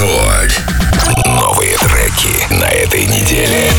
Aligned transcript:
Рекорд. 0.00 0.62
Новые 1.26 1.76
треки 1.76 2.54
на 2.54 2.64
этой 2.64 3.04
неделе. 3.04 3.70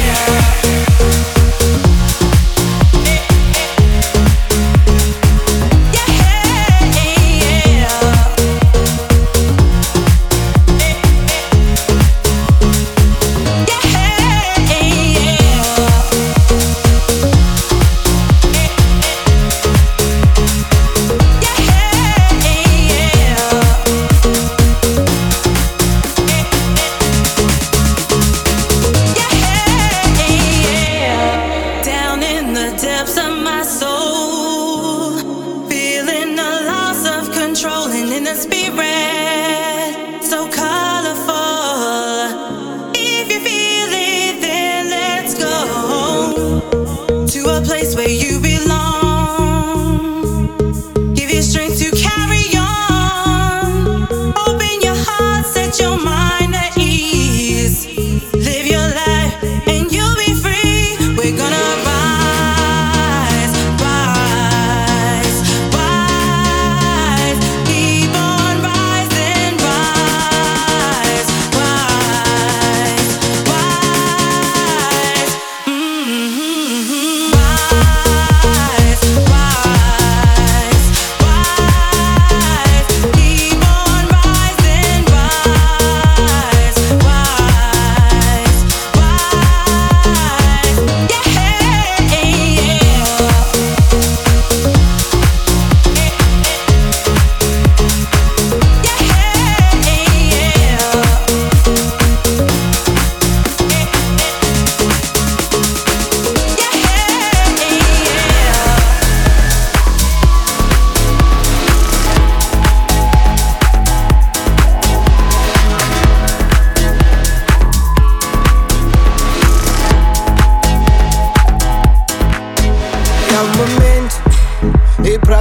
where 48.01 48.09
you 48.09 48.39
belong. 48.39 48.80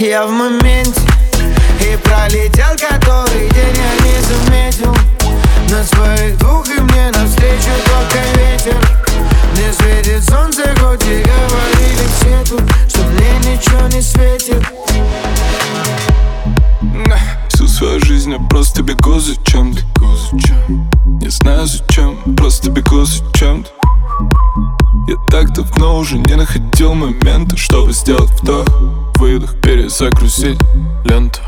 я 0.00 0.26
в 0.26 0.30
моменте 0.30 1.00
И 1.80 1.96
пролетел 1.98 2.72
который 2.78 3.50
день 3.50 3.76
я 3.76 3.92
не 4.04 4.20
заметил. 4.22 4.96
На 5.68 5.84
своих 5.84 6.38
двух 6.38 6.66
и 6.68 6.80
мне 6.80 7.10
навстречу 7.12 7.70
только 7.84 8.18
ветер. 8.38 8.76
Мне 9.52 9.72
светит 9.72 10.24
солнце, 10.24 10.62
хоть 10.78 11.04
и 11.04 11.22
говорили 11.22 12.06
все 12.16 12.44
тут 12.48 12.62
Что 12.88 13.00
мне 13.08 13.52
ничего 13.52 13.88
не 13.88 14.00
светит. 14.00 14.66
Всю 17.48 17.68
свою 17.68 18.00
жизнь 18.00 18.32
я 18.32 18.38
просто 18.38 18.82
бегу 18.82 19.20
за 19.20 19.36
чем-то. 19.44 19.80
Не 21.20 21.28
знаю 21.28 21.66
зачем, 21.66 22.16
просто 22.36 22.70
бегу 22.70 23.04
за 23.04 23.22
чем-то. 23.34 23.70
Я 25.08 25.16
так 25.30 25.52
давно 25.52 25.98
уже 25.98 26.18
не 26.18 26.36
находил 26.36 26.94
момента 26.94 27.56
Чтобы 27.56 27.92
сделать 27.92 28.30
вдох, 28.42 28.66
выдох, 29.20 29.54
перезагрузить 29.60 30.58
ленту. 31.04 31.40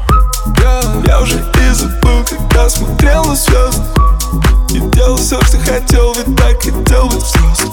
Я 1.07 1.21
уже 1.21 1.37
и 1.37 1.73
забыл, 1.73 2.23
когда 2.29 2.69
смотрел 2.69 3.25
на 3.25 3.35
звезды. 3.35 3.83
И 4.75 4.81
делал 4.95 5.17
все, 5.17 5.41
что 5.43 5.59
хотел, 5.59 6.15
ведь 6.15 6.37
так 6.37 6.57
хотел 6.57 7.07
быть 7.09 7.23
взрослым. 7.23 7.73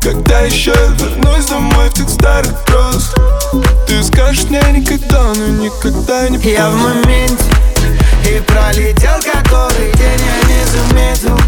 Когда 0.00 0.40
еще 0.40 0.70
я 0.70 0.86
вернусь 0.94 1.46
домой 1.46 1.88
в 1.90 1.94
тех 1.94 2.08
старых 2.08 2.64
грозах 2.66 3.14
Ты 3.86 4.02
скажешь 4.04 4.44
мне 4.44 4.62
никогда, 4.72 5.34
но 5.34 5.64
никогда 5.64 6.28
не 6.28 6.38
поздно 6.38 6.50
Я 6.50 6.70
в 6.70 6.76
моменте 6.76 7.44
и 8.24 8.40
пролетел 8.40 9.18
который 9.20 9.92
день 9.96 10.20
я 10.20 10.48
не 10.48 10.64
заметил 10.64 11.47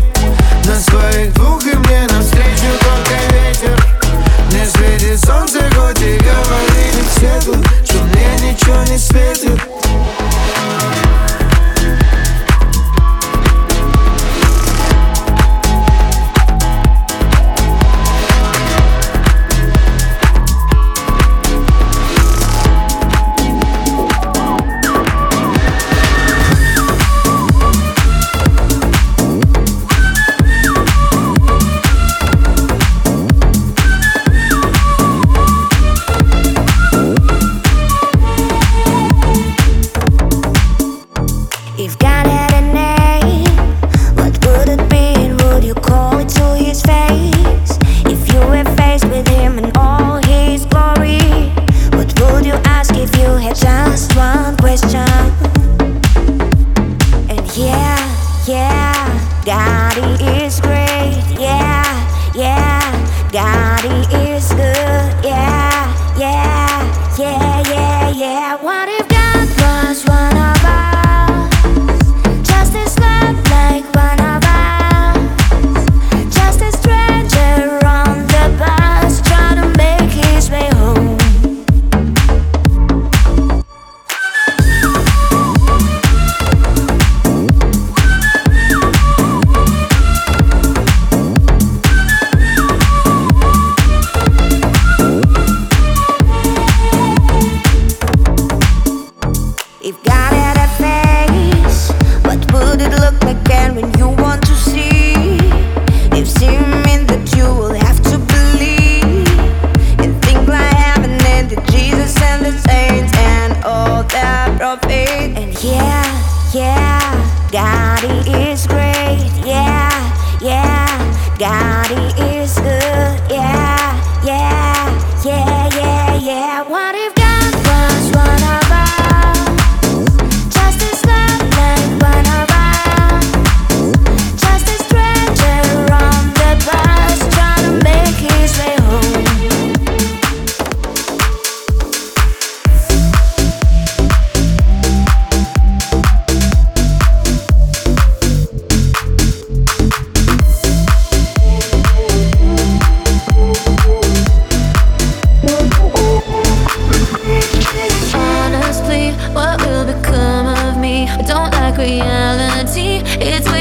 lugar. 117.51 117.90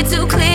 Too 0.10 0.26
clear 0.26 0.49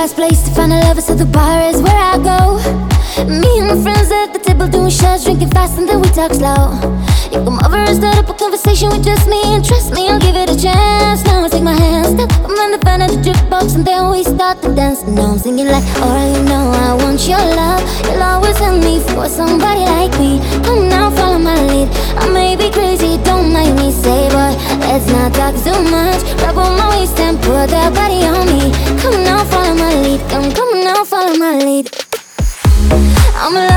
best 0.00 0.16
place 0.16 0.40
to 0.42 0.50
find 0.52 0.72
a 0.72 0.80
lover, 0.80 1.02
so 1.02 1.14
the 1.14 1.26
bar 1.26 1.60
is 1.68 1.82
where 1.82 2.02
I 2.12 2.16
go. 2.16 2.56
Me 3.28 3.50
and 3.60 3.68
my 3.68 3.76
friends 3.84 4.10
at 4.10 4.32
the 4.32 4.38
table 4.38 4.66
doing 4.66 4.88
shots, 4.88 5.24
drinking 5.24 5.50
fast, 5.50 5.76
and 5.76 5.86
then 5.86 6.00
we 6.00 6.08
talk 6.08 6.32
slow. 6.32 6.72
You 7.28 7.44
come 7.44 7.60
over 7.60 7.76
and 7.76 7.94
start 8.00 8.16
up 8.16 8.30
a 8.30 8.32
conversation 8.32 8.88
with 8.88 9.04
just 9.04 9.28
me, 9.28 9.42
and 9.52 9.62
trust 9.62 9.92
me, 9.92 10.08
I'll 10.08 10.18
give 10.18 10.36
it 10.36 10.48
a 10.48 10.56
chance. 10.56 11.22
Now 11.24 11.44
I 11.44 11.48
take 11.50 11.62
my 11.62 11.76
hand, 11.76 12.16
step 12.16 12.32
up 12.32 12.48
on 12.48 12.70
the 12.72 12.80
fan 12.80 13.02
of 13.02 13.10
the 13.12 13.20
jukebox, 13.20 13.74
and 13.76 13.84
then 13.84 14.08
we 14.08 14.24
start 14.24 14.62
to 14.62 14.74
dance. 14.74 15.04
Now 15.04 15.32
I'm 15.32 15.38
singing 15.38 15.68
like, 15.68 15.84
alright, 16.00 16.32
you 16.34 16.44
know 16.48 16.72
I 16.88 16.96
want 16.96 17.20
your 17.28 17.44
love. 17.60 17.84
You'll 18.08 18.22
always 18.22 18.56
have 18.56 18.80
me 18.82 19.00
for 19.12 19.28
somebody 19.28 19.84
like 19.84 20.16
me. 20.18 20.40
Come 20.64 20.88
now, 20.88 21.10
follow 21.10 21.38
my 21.38 21.60
lead. 21.68 21.88
I 22.16 22.24
may 22.32 22.56
be 22.56 22.72
crazy, 22.72 23.20
don't 23.28 23.52
mind 23.52 23.76
me, 23.76 23.92
say 23.92 24.32
boy. 24.32 24.56
Let's 24.80 25.04
not 25.12 25.36
talk 25.36 25.52
too 25.60 25.76
much. 25.92 26.24
Grab 26.40 26.56
on 26.56 26.72
my 26.80 26.88
waist 26.96 27.20
and 27.20 27.36
put 27.44 27.68
that 27.68 27.92
body 27.92 28.24
on 28.24 28.48
me. 28.48 28.72
Come 29.02 29.20
now, 29.28 29.44
follow 29.44 29.74
my 29.74 29.89
Come, 30.28 30.52
come 30.52 30.80
now, 30.84 31.04
follow 31.04 31.34
my 31.36 31.58
lead. 31.58 31.90
I'm 33.34 33.69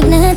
magnet. 0.00 0.35